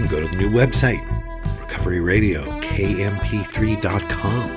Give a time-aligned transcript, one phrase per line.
[0.00, 1.04] can go to the new website,
[1.60, 4.50] Recovery Radio, KMP3.com.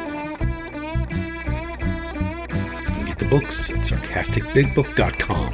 [2.80, 5.54] You can get the books at sarcasticbigbook.com.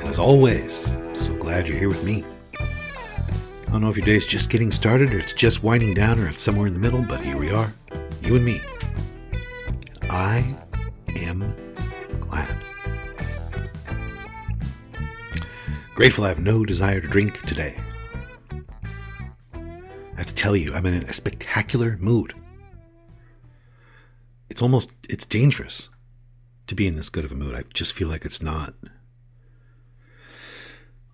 [0.00, 2.24] And as always, so glad you're here with me.
[2.58, 6.28] I don't know if your day's just getting started or it's just winding down or
[6.28, 7.72] it's somewhere in the middle, but here we are,
[8.22, 8.60] you and me.
[10.10, 10.56] I
[15.94, 17.76] Grateful I have no desire to drink today.
[18.52, 22.34] I have to tell you, I'm in a spectacular mood.
[24.50, 25.90] It's almost it's dangerous
[26.66, 27.54] to be in this good of a mood.
[27.54, 28.74] I just feel like it's not.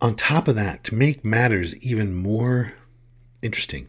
[0.01, 2.73] On top of that, to make matters even more
[3.43, 3.89] interesting,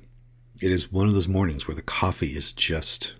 [0.60, 3.14] it is one of those mornings where the coffee is just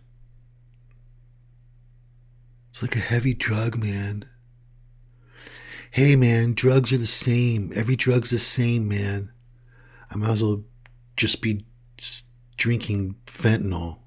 [2.70, 4.26] it's like a heavy drug, man.
[5.92, 7.74] Hey, man, drugs are the same.
[7.76, 9.30] Every drug's the same, man.
[10.10, 10.64] I might as well
[11.18, 11.66] just be
[12.56, 13.98] drinking fentanyl.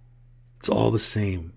[0.56, 1.52] It's all the same.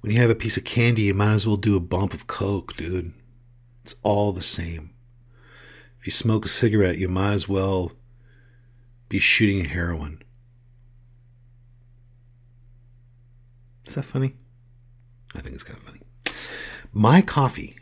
[0.00, 2.26] When you have a piece of candy, you might as well do a bump of
[2.26, 3.12] coke, dude.
[3.84, 4.90] It's all the same.
[6.00, 7.92] If you smoke a cigarette, you might as well
[9.08, 10.22] be shooting heroin.
[13.86, 14.34] Is that funny?
[15.36, 15.89] I think it's kind of funny.
[16.92, 17.76] My coffee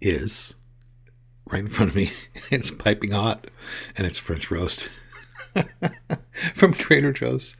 [0.00, 0.54] is
[1.50, 2.12] right in front of me.
[2.50, 3.46] It's piping hot
[3.96, 4.88] and it's French roast
[6.54, 7.56] from Trader Joe's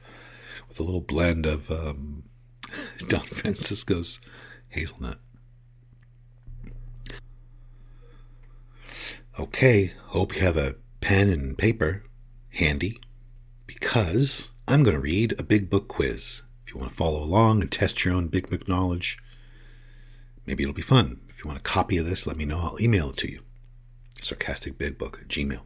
[0.69, 2.25] with a little blend of um,
[3.09, 4.21] Don Francisco's
[4.69, 5.19] hazelnut.
[9.39, 12.05] Okay, hope you have a pen and paper
[12.51, 13.01] handy
[13.67, 17.63] because I'm going to read a big book quiz if you want to follow along
[17.63, 19.19] and test your own Big Book knowledge,
[20.47, 21.21] maybe it'll be fun.
[21.29, 22.59] If you want a copy of this, let me know.
[22.59, 23.43] I'll email it to you.
[24.21, 25.61] Sarcasticbigbook at gmail.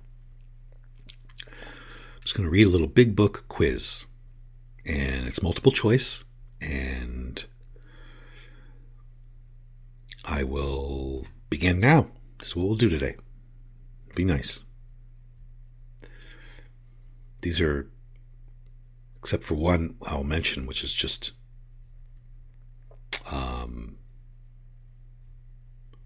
[1.47, 4.07] I'm just going to read a little big book quiz.
[4.85, 6.25] And it's multiple choice.
[6.61, 7.45] And
[10.25, 12.09] I will begin now.
[12.39, 13.17] This is what we'll do today.
[14.15, 14.65] Be nice.
[17.43, 17.89] These are
[19.17, 21.33] except for one I'll mention, which is just
[23.31, 23.88] um,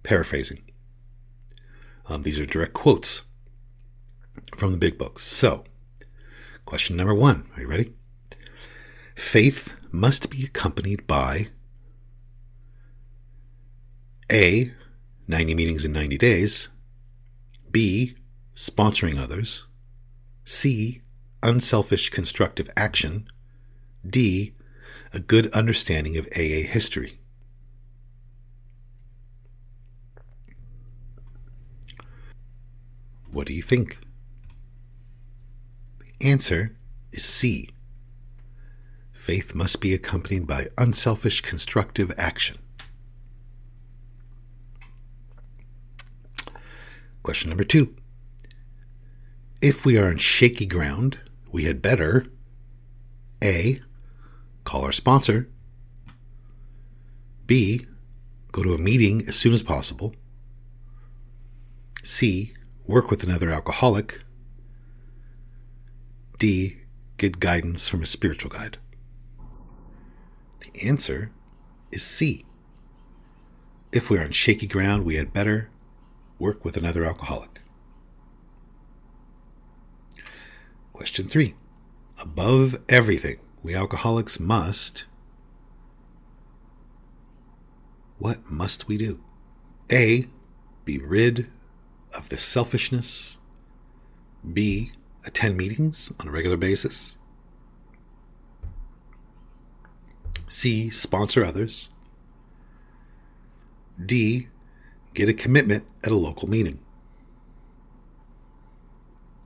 [0.02, 0.62] paraphrasing.
[2.06, 3.22] Um, these are direct quotes
[4.56, 5.22] from the big books.
[5.22, 5.64] So,
[6.64, 7.92] question number one Are you ready?
[9.14, 11.48] Faith must be accompanied by
[14.30, 14.72] A.
[15.28, 16.68] 90 meetings in 90 days,
[17.70, 18.16] B.
[18.54, 19.66] Sponsoring others,
[20.44, 21.02] C
[21.42, 23.26] unselfish constructive action.
[24.08, 24.54] D.
[25.12, 27.18] A good understanding of AA history.
[33.32, 33.98] What do you think?
[36.00, 36.76] The answer
[37.12, 37.70] is C.
[39.12, 42.58] Faith must be accompanied by unselfish constructive action.
[47.22, 47.94] Question number two.
[49.62, 51.18] If we are on shaky ground,
[51.50, 52.26] we had better
[53.42, 53.78] A.
[54.64, 55.48] Call our sponsor.
[57.46, 57.86] B.
[58.50, 60.14] Go to a meeting as soon as possible.
[62.02, 62.52] C.
[62.86, 64.22] Work with another alcoholic.
[66.38, 66.78] D.
[67.16, 68.78] Get guidance from a spiritual guide.
[70.60, 71.30] The answer
[71.92, 72.44] is C.
[73.92, 75.70] If we are on shaky ground, we had better
[76.38, 77.60] work with another alcoholic.
[80.92, 81.54] Question three.
[82.18, 85.04] Above everything, we alcoholics must.
[88.18, 89.20] What must we do?
[89.90, 90.26] A.
[90.84, 91.48] be rid
[92.14, 93.38] of this selfishness.
[94.52, 94.92] B.
[95.24, 97.16] Attend meetings on a regular basis.
[100.48, 100.90] C.
[100.90, 101.88] Sponsor others.
[104.04, 104.48] D.
[105.14, 106.80] Get a commitment at a local meeting.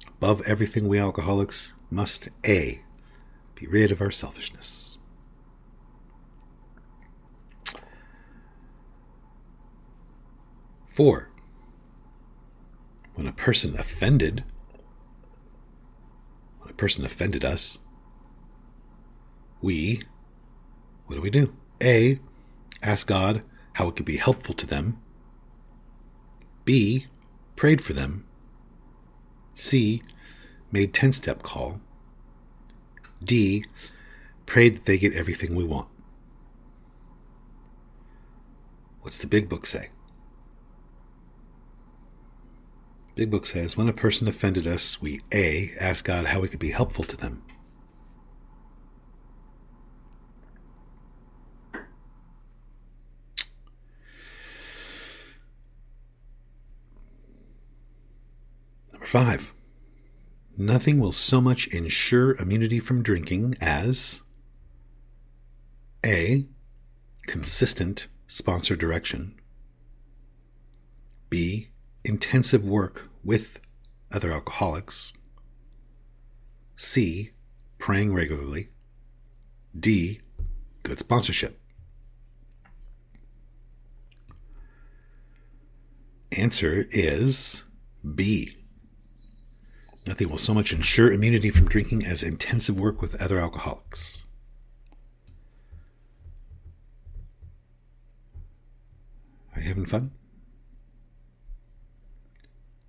[0.08, 2.82] Above everything, we alcoholics must A.
[3.54, 4.98] Be rid of our selfishness.
[10.88, 11.28] Four.
[13.16, 14.44] When a person offended,
[16.60, 17.80] when a person offended us,
[19.62, 20.02] we,
[21.06, 21.54] what do we do?
[21.82, 22.20] A.
[22.82, 23.42] Ask God
[23.72, 24.98] how it could be helpful to them.
[26.66, 27.06] B.
[27.56, 28.26] Prayed for them.
[29.54, 30.02] C.
[30.70, 31.80] Made 10 step call.
[33.24, 33.64] D.
[34.44, 35.88] Prayed that they get everything we want.
[39.00, 39.88] What's the big book say?
[43.16, 45.72] Big book says when a person offended us, we A.
[45.80, 47.42] Ask God how we could be helpful to them.
[58.92, 59.54] Number five.
[60.58, 64.20] Nothing will so much ensure immunity from drinking as
[66.04, 66.46] A.
[67.26, 69.40] Consistent sponsor direction.
[71.30, 71.70] B.
[72.06, 73.58] Intensive work with
[74.12, 75.12] other alcoholics.
[76.76, 77.32] C.
[77.80, 78.68] Praying regularly.
[79.76, 80.20] D.
[80.84, 81.58] Good sponsorship.
[86.30, 87.64] Answer is
[88.14, 88.56] B.
[90.06, 94.26] Nothing will so much ensure immunity from drinking as intensive work with other alcoholics.
[99.56, 100.12] Are you having fun?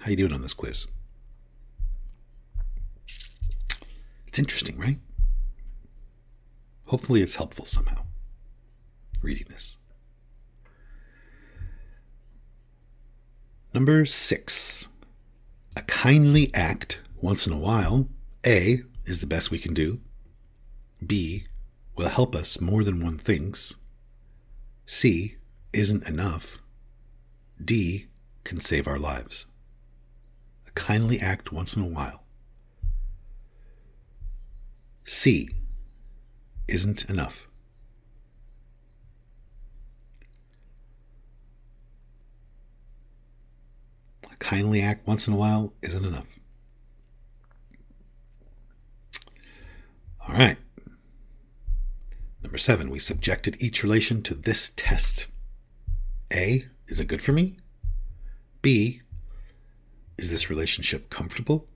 [0.07, 0.87] How you doing on this quiz?
[4.25, 4.99] It's interesting, right?
[6.85, 8.05] Hopefully it's helpful somehow
[9.21, 9.75] reading this.
[13.73, 14.87] Number 6.
[15.75, 18.07] A kindly act once in a while,
[18.45, 19.99] A, is the best we can do.
[21.05, 21.47] B,
[21.97, 23.75] will help us more than one thinks.
[24.85, 25.35] C,
[25.73, 26.59] isn't enough.
[27.61, 28.07] D,
[28.45, 29.47] can save our lives.
[30.77, 32.21] Kindly act once in a while.
[35.03, 35.49] C,
[36.67, 37.47] isn't enough.
[44.31, 46.39] A kindly act once in a while isn't enough.
[50.27, 50.57] All right.
[52.43, 55.27] Number seven, we subjected each relation to this test.
[56.31, 57.57] A, is it good for me?
[58.61, 59.01] B,
[60.17, 61.67] is this relationship comfortable?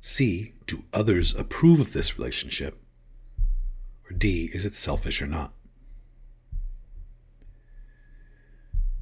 [0.00, 2.80] C, do others approve of this relationship?
[4.08, 5.52] Or D, is it selfish or not?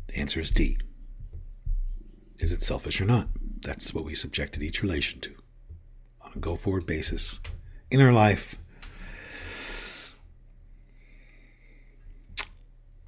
[0.06, 0.78] The answer is D.
[2.38, 3.28] Is it selfish or not?
[3.60, 5.34] That's what we subjected each relation to
[6.22, 7.40] on a go forward basis
[7.90, 8.56] in our life.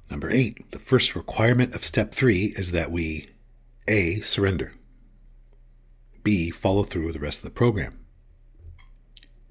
[0.09, 3.29] Number eight, the first requirement of step three is that we
[3.87, 4.73] A, surrender,
[6.27, 7.99] B, follow through with the rest of the program,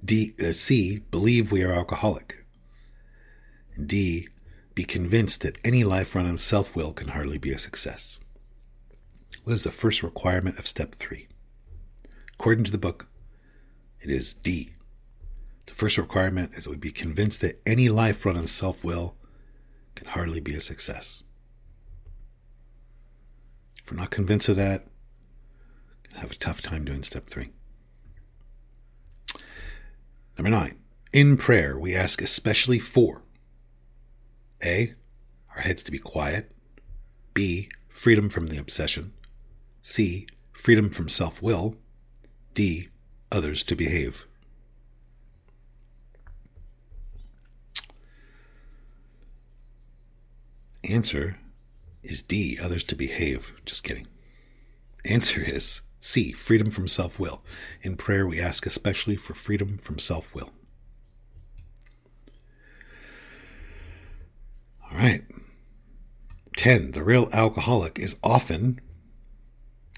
[0.05, 2.45] D, uh, C, believe we are alcoholic,
[3.83, 4.29] D,
[4.75, 8.21] be convinced that any life run on self will can hardly be a success.
[9.45, 11.29] What is the first requirement of step three?
[12.35, 13.09] According to the book,
[14.03, 14.75] it is D.
[15.65, 19.17] The first requirement is that we be convinced that any life run on self will
[19.95, 21.23] can hardly be a success.
[23.83, 24.89] If we're not convinced of that,
[26.17, 27.51] have a tough time doing step three.
[30.39, 30.79] Number nine,
[31.13, 33.23] in prayer, we ask especially for
[34.63, 34.95] A,
[35.55, 36.53] our heads to be quiet,
[37.33, 39.13] B, freedom from the obsession,
[39.83, 41.77] C, freedom from self will,
[42.55, 42.89] D,
[43.33, 44.27] others to behave.
[50.85, 51.39] Answer
[52.03, 53.53] is D, others to behave.
[53.65, 54.07] Just kidding.
[55.05, 57.43] Answer is C, freedom from self will.
[57.83, 60.53] In prayer, we ask especially for freedom from self will.
[64.85, 65.25] All right.
[66.57, 66.93] 10.
[66.93, 68.81] The real alcoholic is often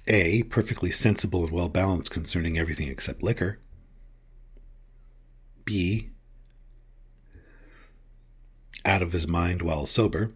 [0.07, 3.61] A, perfectly sensible and well balanced concerning everything except liquor.
[5.65, 6.11] B,
[8.85, 10.33] out of his mind while sober.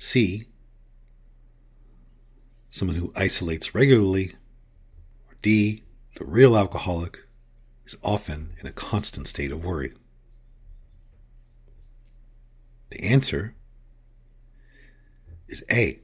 [0.00, 0.46] C,
[2.76, 4.34] someone who isolates regularly.
[5.28, 5.82] Or D,
[6.14, 7.20] the real alcoholic
[7.86, 9.94] is often in a constant state of worry.
[12.90, 13.54] The answer
[15.48, 16.00] is A.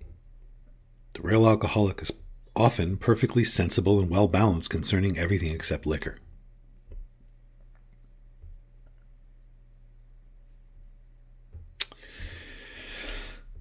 [1.14, 2.12] The real alcoholic is
[2.56, 6.18] often perfectly sensible and well balanced concerning everything except liquor.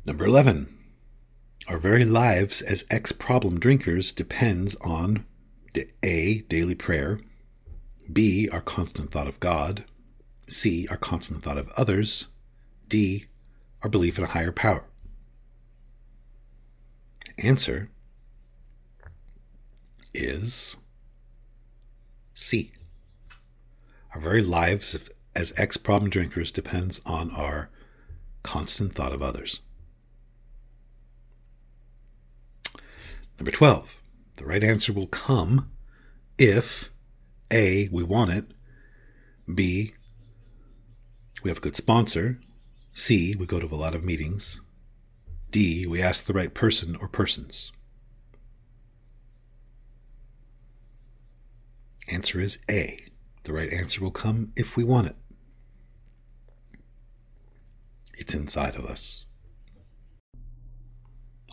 [0.05, 0.80] Number 11.
[1.71, 5.25] Our very lives as ex problem drinkers depends on
[6.03, 6.41] A.
[6.49, 7.21] Daily prayer,
[8.11, 8.49] B.
[8.49, 9.85] Our constant thought of God,
[10.49, 10.85] C.
[10.89, 12.27] Our constant thought of others,
[12.89, 13.27] D.
[13.83, 14.83] Our belief in a higher power.
[17.37, 17.89] Answer
[20.13, 20.75] is
[22.33, 22.73] C.
[24.13, 24.97] Our very lives
[25.33, 27.69] as ex problem drinkers depends on our
[28.43, 29.61] constant thought of others.
[33.41, 34.03] Number 12.
[34.37, 35.71] The right answer will come
[36.37, 36.91] if
[37.49, 38.45] A, we want it,
[39.51, 39.95] B,
[41.41, 42.39] we have a good sponsor,
[42.93, 44.61] C, we go to a lot of meetings,
[45.49, 47.71] D, we ask the right person or persons.
[52.09, 52.99] Answer is A.
[53.45, 55.15] The right answer will come if we want it.
[58.13, 59.25] It's inside of us.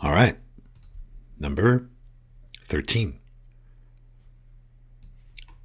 [0.01, 0.37] All right.
[1.59, 1.89] Number
[2.69, 3.19] 13.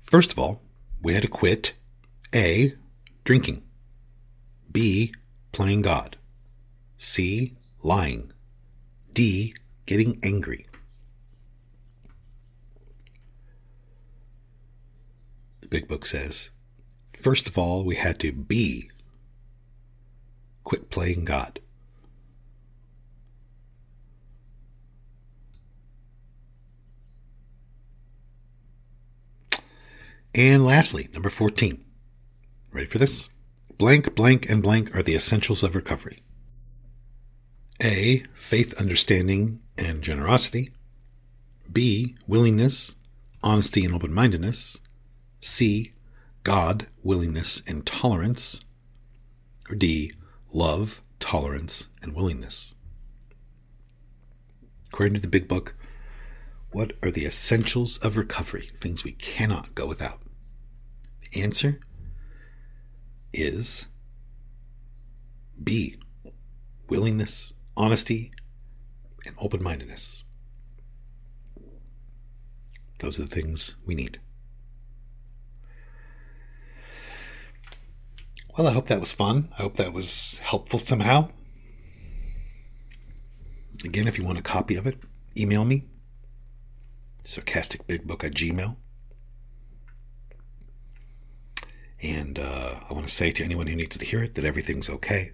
[0.03, 0.61] First of all,
[1.01, 1.75] we had to quit
[2.35, 2.75] A.
[3.23, 3.63] Drinking.
[4.73, 5.15] B.
[5.53, 6.17] Playing God.
[6.97, 7.55] C.
[7.85, 8.33] Lying.
[9.13, 9.55] D.
[9.87, 10.67] Getting angry.
[15.61, 16.51] The big book says,
[17.23, 18.91] first of all, we had to be.
[20.65, 21.61] Quit playing God.
[30.35, 31.85] And lastly, number 14.
[32.73, 33.29] Ready for this?
[33.79, 36.23] Blank, blank, and blank are the essentials of recovery.
[37.81, 38.25] A.
[38.35, 40.71] Faith, understanding, and generosity.
[41.73, 42.17] B.
[42.27, 42.97] Willingness,
[43.43, 44.79] honesty, and open mindedness.
[45.41, 45.93] C.
[46.43, 48.65] God, willingness, and tolerance.
[49.71, 50.13] Or D.
[50.53, 52.75] Love, tolerance, and willingness.
[54.89, 55.75] According to the big book,
[56.71, 58.71] what are the essentials of recovery?
[58.81, 60.24] Things we cannot go without.
[61.35, 61.81] Answer
[63.33, 63.87] is
[65.63, 65.97] B.
[66.89, 68.33] Willingness, honesty,
[69.27, 70.23] and open mindedness.
[72.99, 74.21] Those are the things we need.
[78.57, 79.49] Well, I hope that was fun.
[79.59, 81.31] I hope that was helpful somehow.
[83.85, 84.99] Again, if you want a copy of it,
[85.37, 85.87] email me
[87.25, 88.77] sarcasticbigbook at gmail.
[92.05, 94.91] And uh, I want to say to anyone who needs to hear it that everything's
[94.91, 95.33] okay.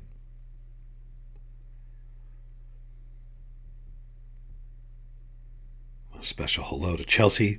[6.16, 7.58] A special hello to Chelsea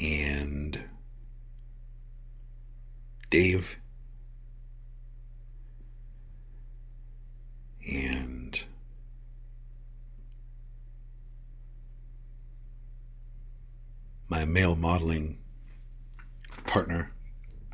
[0.00, 0.84] and
[3.28, 3.76] Dave
[7.86, 8.58] and
[14.30, 15.36] my male modeling
[16.70, 17.12] partner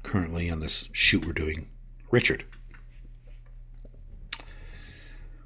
[0.03, 1.69] currently on this shoot we're doing,
[2.11, 2.47] Richard.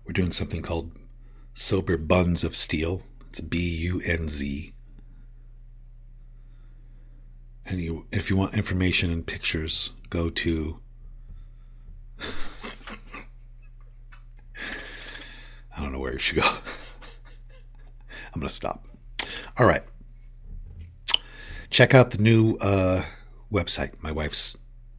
[0.05, 0.93] We're doing something called
[1.53, 3.03] Sober Buns of Steel.
[3.29, 4.73] It's B U N Z.
[7.67, 10.79] And you, if you want information and pictures, go to.
[15.77, 16.43] I don't know where you should go.
[18.33, 18.87] I'm going to stop.
[19.59, 19.83] All right.
[21.71, 23.05] Check out the new uh,
[23.53, 24.57] website my wife's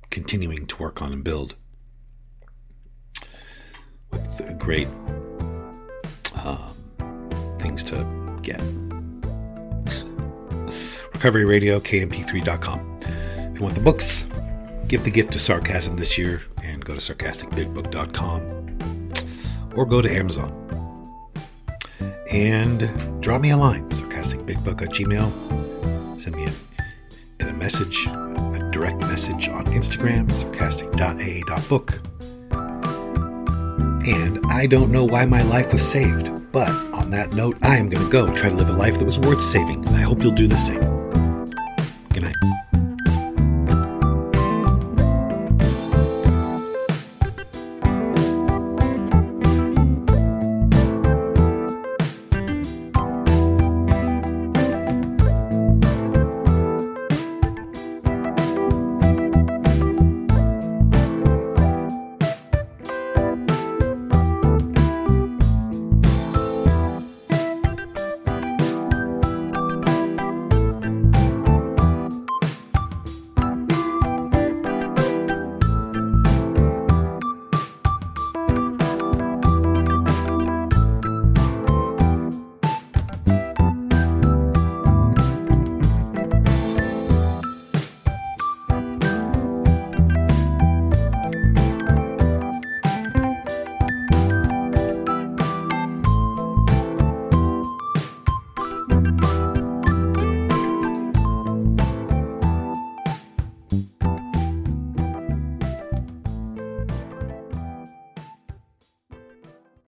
[0.10, 1.56] continuing to work on and build
[4.12, 4.88] with great
[6.44, 6.74] um,
[7.60, 8.06] things to
[8.42, 8.62] get.
[11.14, 13.00] Recovery Radio, KMP3.com.
[13.02, 14.26] If you want the books,
[14.88, 19.12] give the gift of sarcasm this year and go to sarcasticbigbook.com
[19.76, 20.58] or go to Amazon.
[22.30, 26.20] And drop me a line, sarcasticbigbook at gmail.
[26.20, 26.48] Send me
[27.40, 28.08] a, a message,
[28.72, 32.00] direct message on Instagram, sarcastic.aa.book.
[34.08, 37.90] And I don't know why my life was saved, but on that note, I am
[37.90, 40.24] going to go try to live a life that was worth saving, and I hope
[40.24, 41.01] you'll do the same.